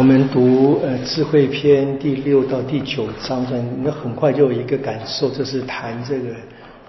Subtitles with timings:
[0.00, 3.46] 我们读呃智慧篇第六到第九章，
[3.82, 6.34] 那很快就有一个感受，这是谈这个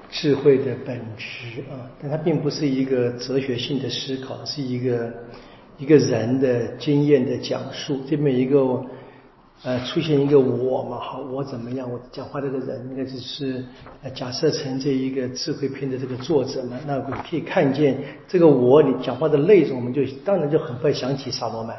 [0.10, 1.92] 智慧的本质啊。
[2.01, 5.11] 但它并不是一个哲学性的思考，是一个
[5.77, 8.00] 一个人的经验的讲述。
[8.09, 8.82] 这边一个
[9.64, 11.91] 呃出现一个我嘛，好，我怎么样？
[11.91, 13.62] 我讲话这个人应该就是
[14.04, 16.78] 呃假设成这一个智慧篇的这个作者嘛。
[16.88, 21.75] 那我可以看见这个我，你讲话的内容，我们就当然就很快想起萨罗曼。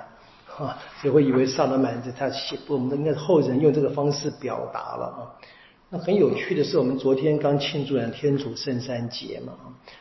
[0.58, 5.20] 啊，就会以为萨德曼在他写，我们应该后人用这个方式表达了啊。
[5.88, 9.52] 那很有趣的是，我们昨天刚庆祝完天主圣三节嘛，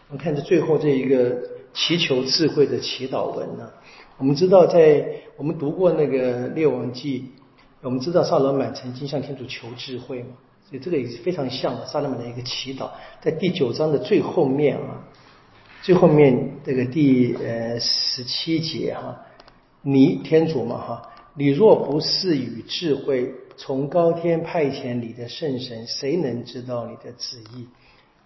[0.10, 1.38] 我们看这最后这一个
[1.74, 3.70] 祈求智慧的祈祷文呢。
[4.18, 5.06] 我们知道，在
[5.38, 7.32] 我们读过那个列王记，
[7.82, 10.30] 我们知道萨罗曼曾经向天主求智慧嘛，
[10.70, 12.90] 所以这个也是非常像萨罗曼的一个祈祷，
[13.22, 15.04] 在第九章的最后面啊，
[15.82, 19.18] 最后面这个第呃十七节哈。
[19.84, 27.68] 你天主嘛哈，你若不是与智慧从高天派遣你的圣神，谁能知道你的旨意？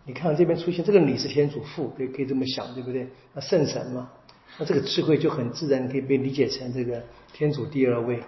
[0.06, 3.08] 你看这边出现这个你是天主父，可以可以这么想，对不对？
[3.34, 4.09] 那圣神嘛，
[4.58, 7.02] 那这个智慧就很自然可以被理解成这个
[7.34, 8.19] 天主第二位。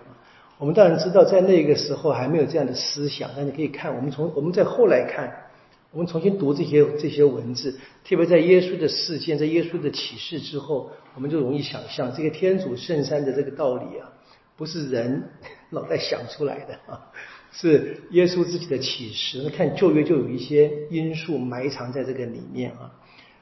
[0.58, 5.47] 我们当然知道，在那个时候还没有这样的思想，但你可以看，我们从我们在后来看。
[5.92, 14.12] 我们重新读这些这些文字，特别在耶稣的事件、在耶稣的启示之后，我们就容易想象这个天主圣山的这个道理啊，
[14.58, 15.30] 不是人
[15.72, 17.12] 脑袋想出来的啊，
[17.52, 19.42] 是耶稣自己的启示。
[19.44, 22.92] 那看旧约就有一些因素埋藏在这个里面啊。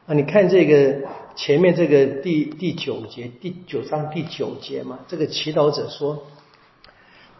[0.06, 1.02] 啊，你看这个
[1.36, 6.28] 前面这个第第九节第九章第九节嘛，这个祈祷者说：“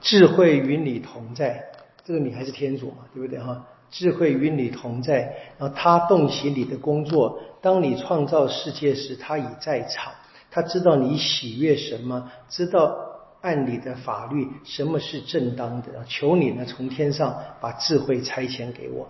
[0.02, 1.64] 智慧与你同在。”
[2.04, 3.68] 这个你还是天主嘛，对不对哈？
[3.92, 7.40] 智慧与你同在，然后他动起你的工作。
[7.62, 10.14] 当你创造世界时，他已在场。
[10.52, 12.96] 他知道你喜悦什么，知道
[13.42, 15.88] 按你的法律什么是正当的。
[16.08, 19.08] 求你呢，从天上把智慧差遣给我。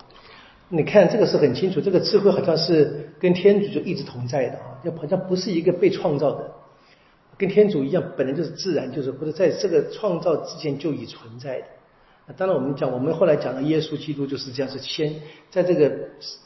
[0.69, 6.51] 你看这个是很清楚，这个智慧好像是跟天主就一直同在的啊，就好像不是一个被创造的，
[7.37, 11.67] 跟天主一样，本来就是自然，就是或者在这个创造之前就已存在的。
[12.33, 15.13] 当然，我们讲，我们后来讲的耶稣基督就是这样，是先
[15.51, 15.95] 在这个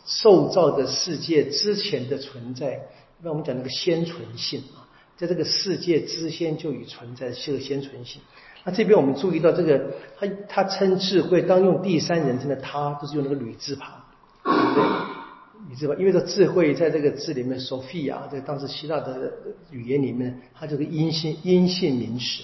[0.06, 2.82] 受造的世界之前的存在。
[3.24, 4.84] 那我们讲那个先存性啊，
[5.16, 8.22] 在这个世界之先就已存在，是个先存性。
[8.66, 9.90] 那这边我们注意到这个，
[10.20, 14.02] 他他称智慧，当用第三人称的他，都是用那个吕字旁，
[14.44, 14.84] 对不对？
[15.70, 19.32] 吕字旁，因为这智慧在这个字里面，Sophia，在当时希腊的
[19.72, 22.44] 语言里面，它就是阴性阴性名词。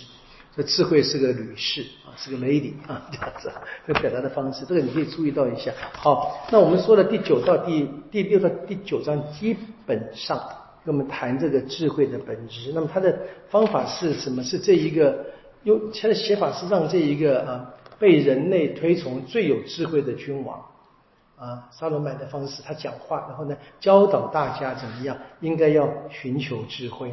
[0.56, 3.52] 这智慧是个女士啊，是个 lady 啊，这样子，
[3.86, 5.74] 这表达的方式，这个你可以注意到一下。
[5.92, 9.56] 好，那我们说的第九到第第六到第九章，基
[9.86, 10.42] 本上
[10.86, 12.72] 跟我们谈这个智慧的本质。
[12.74, 14.42] 那么它的方法是什么？
[14.44, 15.26] 是这一个
[15.64, 20.64] 用它的写法是让这一个啊被人类推崇最有智慧的君王
[21.38, 27.12] 啊，沙罗曼的方式，他讲话，然后呢教导大家怎么样应该要寻求智慧。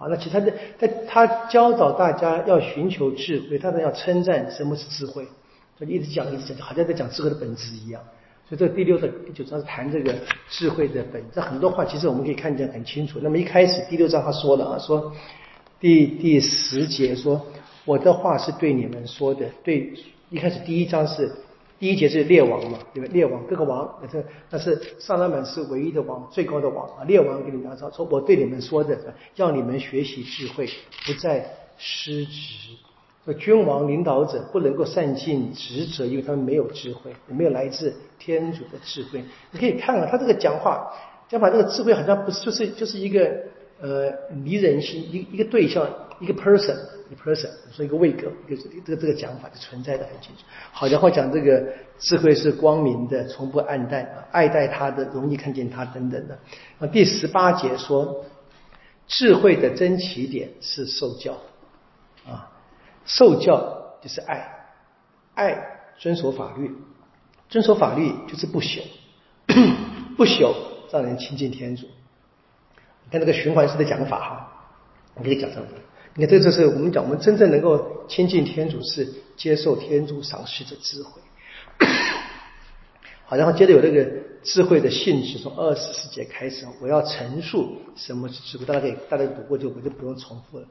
[0.00, 5.26] 啊，那其他的，他他教导大家要寻求智慧，他们要称赞什么是智慧，
[5.78, 8.00] 就一直讲一直讲，好像在讲智慧的本质一样。
[8.48, 10.14] 所以这第六章第九章是谈这个
[10.48, 13.18] 智慧的本质，很多话其实我们可以看见很清楚。
[13.22, 15.12] 那么一开始第六章他说了啊，说
[15.78, 17.44] 第第十节说
[17.84, 19.92] 我的话是对你们说的，对，
[20.30, 21.30] 一开始第一章是。
[21.80, 23.08] 第一节是列王嘛，对吧？
[23.10, 27.04] 列王各个王，那这那是萨拉满是唯一的王，最高的王啊。
[27.04, 28.96] 列王给你们说，说我对你们说的，
[29.36, 30.68] 要你们学习智慧，
[31.06, 31.42] 不再
[31.78, 32.76] 失职。
[33.24, 39.24] 说君王领导者不能够善尽职责，因为他们没有智慧，也没有来自天主的智慧。
[39.50, 40.92] 你可以看啊，他这个讲话，
[41.30, 43.38] 讲法这个智慧好像不是，就是就是一个
[43.80, 45.88] 呃迷人心，一一个对象，
[46.20, 46.76] 一个 person
[47.10, 47.20] 一个。
[47.20, 50.42] person 说一个位格，一个这个这个讲法就存在的很清楚。
[50.72, 51.66] 好家伙讲这个
[51.98, 56.38] 智慧是光明的，从不暗淡，爱戴他的，容易看见他等等的。
[56.78, 58.24] 那第十八节说，
[59.08, 61.36] 智慧的真起点是受教
[62.28, 62.48] 啊，
[63.04, 64.48] 受教就是爱，
[65.34, 65.58] 爱
[65.98, 66.70] 遵守法律，
[67.48, 68.82] 遵守法律就是不朽，
[70.16, 70.54] 不朽
[70.92, 71.88] 让人亲近天主。
[73.10, 74.52] 你看这个循环式的讲法哈，
[75.14, 75.66] 我给你讲这个。
[76.14, 81.20] 你看，这就是我们讲，我们真正能够亲近天主，是接受天主赏赐的智慧。
[83.26, 84.08] 好，然后接着有这个
[84.44, 88.64] 智慧的性质，从二十四节开始，我要陈述什么是智慧。
[88.64, 90.66] 大家可以大家读过就我就不用重复了。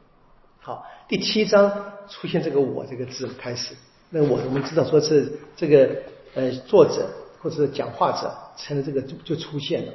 [0.61, 3.75] 好，第七章出现这个“我”这个字开始，
[4.09, 5.89] 那我我们知道说是这个
[6.35, 7.09] 呃作者
[7.41, 9.93] 或者是讲话者成了这个就就出现了。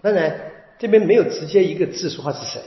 [0.00, 0.38] 当然
[0.78, 2.60] 这边没有直接一个字说话是谁，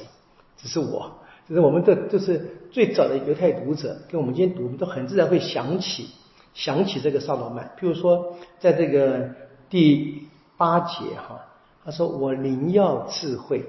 [0.58, 1.12] 只是我。
[1.48, 6.10] 就是我们的，就是最早的犹太读者跟我们今天读，我们都很自然会想起
[6.54, 7.72] 想起这个萨罗曼。
[7.80, 9.30] 譬如说，在这个
[9.70, 10.28] 第
[10.58, 11.40] 八节哈，
[11.86, 13.64] 他说：“我宁要智慧，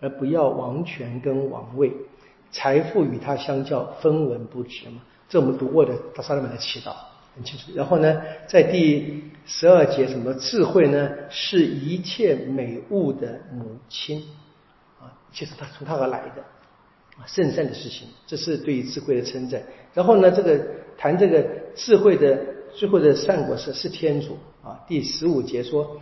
[0.00, 1.92] 而不要王权跟王位，
[2.50, 6.92] 财富与他相较，分文不值嘛。”这我们读过的萨罗曼的祈祷
[7.34, 7.72] 很清楚。
[7.74, 11.10] 然后呢，在第十二节，什么智慧呢？
[11.28, 14.22] 是一切美物的母亲
[15.00, 16.42] 啊，其实他从他而来的
[17.16, 17.26] 啊。
[17.26, 19.62] 圣善的事情，这是对于智慧的称赞。
[19.94, 20.60] 然后呢，这个
[20.96, 21.44] 谈这个
[21.74, 22.38] 智慧的
[22.74, 24.80] 最后的善果是是天主啊。
[24.86, 26.00] 第十五节说：“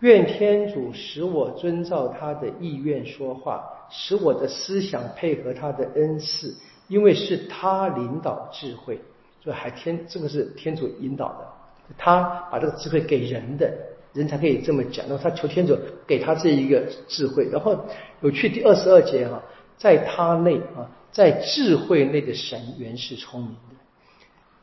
[0.00, 6.56] 愿天主使我遵照他的意愿说话，使我的思想配合他的恩赐，
[6.88, 8.98] 因为是他领导智慧。”
[9.42, 13.72] 所以还天这个是天主引导的，他把这个智慧给人的，
[14.12, 15.06] 人才可以这么讲。
[15.08, 15.76] 然后他求天主
[16.06, 17.48] 给他这一个智慧。
[17.50, 17.86] 然后
[18.20, 19.42] 有趣第二十二节哈。
[19.80, 23.76] 在他内啊，在智慧内的神原是聪明的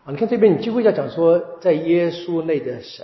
[0.06, 0.12] 啊！
[0.12, 3.03] 你看这边，你几乎要讲说，在耶稣内的神，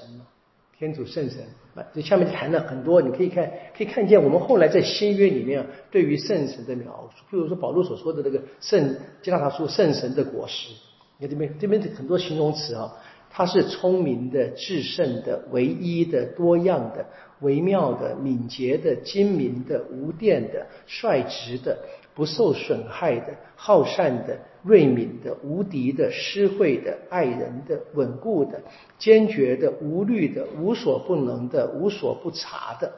[0.77, 1.41] 天主圣神
[1.73, 10.71] 啊，这下面就谈了很多，你可以看，可以看见我们后来在新约里面对于圣神的描述，比如说保罗所说的那个圣加拉达书圣神的果实，
[11.18, 12.92] 你看这边这边很多形容词啊，
[13.30, 17.06] 它是聪明的、至圣的、唯一的、多样的、
[17.42, 21.77] 微妙的、敏捷的、精明的、无电的、率直的。
[22.15, 28.62] 不受损害的、好善的、锐敏的、无敌的、施惠的、爱人的、稳固的、
[29.00, 32.94] 坚决的、无虑的、无所不能的、无所不察的，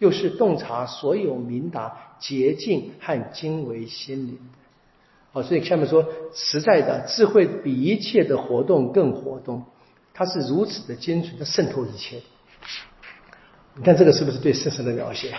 [0.00, 4.36] 又是洞察所有明达、洁净和精微心灵。
[5.36, 6.02] 好，所以下面说，
[6.32, 9.62] 实在的智慧比一切的活动更活动，
[10.14, 12.22] 它是如此的精准，它渗透一切。
[13.74, 15.34] 你看这个是不是对圣神的描写？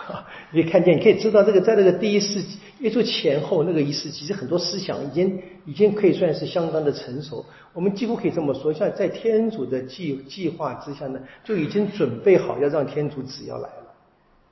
[0.50, 7.44] 你看见，你可以知道，这个在那个第一世纪，耶稣前后那个一世纪，其实很多思想已经已经可以算是相当的成熟。
[7.74, 13.94] 我们几乎可以这么说，像在天主的计计划之下呢，就已经准备好要让天主子要来了。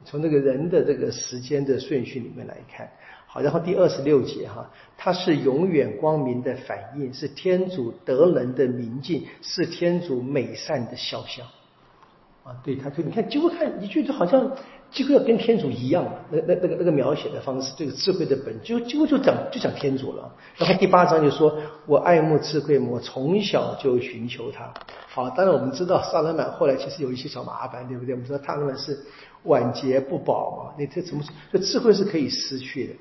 [0.05, 2.91] 从这个人的这个时间的顺序里面来看，
[3.33, 11.47] 好，然后第二十六节哈，它是永远光明的反应，是天主德能的明镜，是天主美善的肖像。
[12.45, 14.51] 啊，对，他就你看，几乎看一句就好像。
[14.93, 20.31] 几乎要跟天主一样，那那那个那个描写的方式，这个智慧的本，就几乎就讲就讲天主了。
[20.59, 21.57] 然后第八章就说
[21.89, 24.71] ：“我爱慕智慧，我从小就寻求他。”
[25.09, 28.13] 好，当然我们知道萨勒曼后来其实有一些小麻烦，对不对？
[28.15, 29.01] 我们说他们是
[29.45, 31.33] 晚节不保嘛，那这怎么说？
[31.51, 32.95] 这智慧是可以失去的，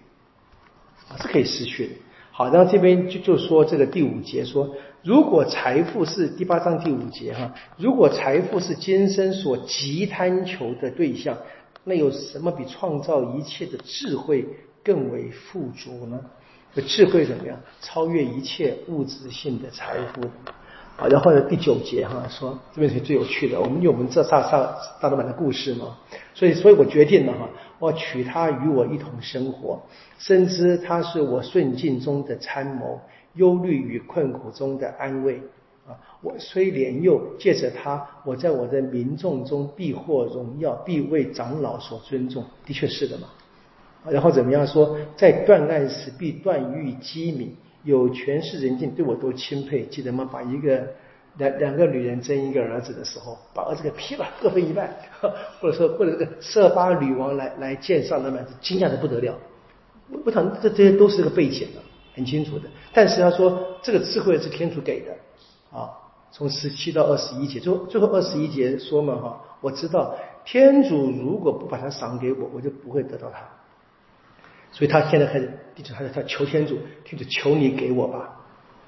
[1.19, 1.93] 是可以失去的。
[2.31, 11.37] 好，然后这边就就说这个第五节说，如果财富是第八章第五节哈，如果财富是今生所急贪求的对象。
[11.83, 14.45] 那有什么比创造一切的智慧
[14.83, 16.19] 更为富足呢？
[16.87, 17.59] 智慧怎么样？
[17.81, 20.21] 超越一切物质性的财富。
[20.95, 23.59] 好，然后呢，第九节哈说，这边是最有趣的。
[23.59, 25.97] 我们有我们这萨萨大老板的故事嘛，
[26.35, 27.49] 所以所以我决定了哈，
[27.81, 29.81] 我娶她与我一同生活，
[30.19, 33.01] 深知她是我顺境中的参谋，
[33.33, 35.41] 忧虑与困苦中的安慰。
[35.87, 42.45] 啊我虽年幼，借着她，我在我的民众中必获荣耀，必为长老所尊重。
[42.63, 43.27] 的确是的嘛。
[44.07, 49.83] 然后怎么样说，在断案时必断欲机敏，有权势人境对我都钦佩。
[49.87, 50.29] 记得吗？
[50.31, 50.87] 把一个
[51.37, 54.93] 两两个女人争一个儿子的时候，把儿子给劈了，各分一半，
[55.61, 59.35] 或者说或者这个色巴女王来来见上的嘛，惊讶的不得了。
[60.09, 61.81] 我我想这这些都是个背景的，
[62.15, 62.69] 很清楚的。
[62.93, 65.13] 但是他说这个智慧是天主给的
[65.71, 65.89] 啊。
[66.33, 73.39] 从十七到二十一节，最后最后二十一节说嘛哈，我知道天主如果不把它赏给我，我就不会得到它。
[74.71, 78.40] 所以他现在开始第九，他他求天主，天主求你给我吧。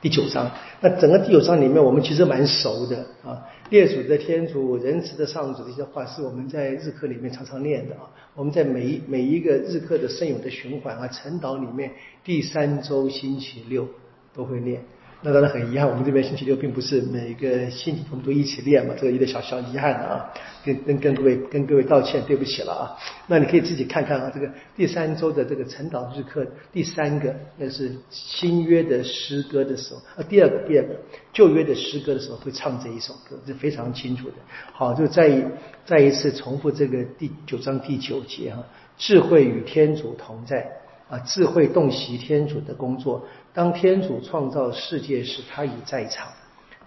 [0.04, 3.42] 第九章，那整个第九章里面，我们其实蛮熟的啊。
[3.70, 8.12] 列祖的天主，仁慈的上主，这些话是我们在日课里面常常念的啊。
[8.36, 11.90] 我们在每一每一个日课的圣咏的循环啊，晨祷里面，
[12.22, 13.88] 第三周星期六
[14.34, 14.84] 都会念。
[15.26, 20.30] 那当然很遗憾，我们这边星期六并不是每个星期我们都一起练嘛，这个有点小小遗憾的啊，
[20.66, 22.92] 跟跟跟各位跟各位道歉，对不起了啊。
[23.28, 30.94] 那你可以自己看看啊，这个第三周的这个晨祷日课第三个，那是新约的诗歌的时候，啊，第二个第二个
[31.32, 34.36] 旧约的诗歌的时候会唱这一首歌，是非常清楚的。
[34.74, 35.42] 好，就再
[35.86, 38.62] 再一次重复这个第九章第九节哈，
[38.98, 40.70] 智慧与天主同在
[41.14, 43.24] 啊，智慧洞悉天主的工作。
[43.54, 46.28] 当天主创造世界时，他已在场。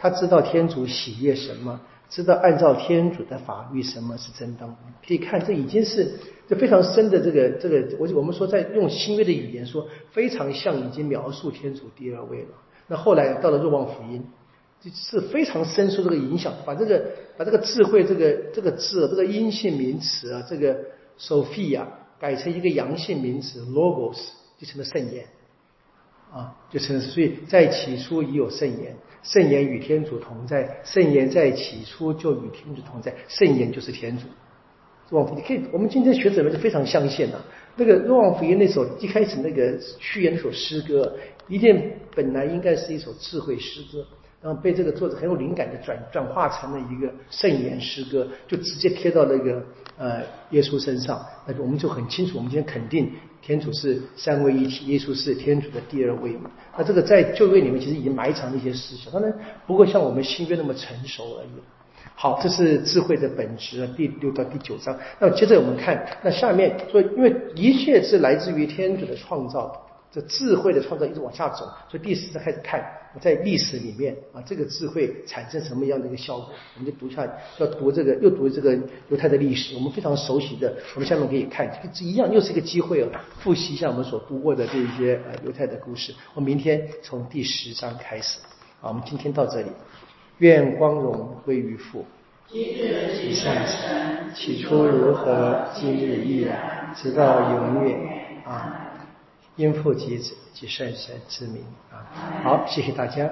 [0.01, 1.81] 他知道天主喜悦什么，
[2.11, 4.77] 知道按照天主的法律什么是正当。
[5.07, 6.13] 可以看，这已经是
[6.49, 12.49] 这非常深的这个这个，我我们说在用新约的语言说，非常像已经描述天主第二位了。
[12.89, 14.27] 那后来到了若望福音，
[14.81, 17.01] 就是非常深受这个影响，把这个
[17.37, 20.77] 把这个智慧这个这个字这个阴性名词啊，这个
[21.17, 21.85] Sophia
[22.19, 24.19] 改成一个阳性名词 Logos，
[24.59, 25.25] 就成了圣言。
[26.33, 34.25] 啊，就成了所以在起初已有圣言，圣言与天主同在，圣言在起初就与天主同在，圣言就是天主。
[35.09, 37.41] 若望福音可以，我们今天学者们就非常相信呐。
[37.77, 44.05] 那个若望福音那首一开始那个序言那首诗歌，一定本来应该是一首智慧诗歌。
[44.43, 49.63] 然后被这个作者很有灵感的转转化成了一个圣言诗歌，就直接贴到那个
[49.99, 53.11] 呃耶稣身上，那我们就很清楚，我们今天肯定
[53.43, 56.51] 天主是三位一体，耶稣是天主的第二位嘛。
[56.77, 59.33] 那这个在旧约里面其实已经埋藏了一些思想，当然
[59.67, 61.49] 不会像我们新约那么成熟而已。
[62.15, 64.97] 好，这是智慧的本质，第六到第九章。
[65.19, 69.86] 那接着我们看，那下面说，因为一切是来自于天主的创造。
[70.13, 72.83] 这智慧的创造一直往下走，所以第十章开始看
[73.21, 76.51] 在历史里面啊，这个智慧产生什么样的一个效果？
[76.75, 78.79] 我们就读下，要读这个，又读这个
[79.11, 83.09] 犹太的历史，我们非常熟悉的，我们下面可以看，这一样又是一个机会哦，
[83.41, 86.15] 复习一下我们所读过的这一些呃犹太的故事。
[86.35, 88.39] 我明天从第十章开始，
[88.81, 89.71] 啊，我们今天到这里，
[90.39, 92.07] 愿光荣归于父，
[92.49, 97.99] 其善神，起初如何，今日依然，直到永远
[98.45, 98.83] 啊。
[99.57, 102.05] 因父及子及圣神之名啊！
[102.45, 103.29] 好，谢谢大家。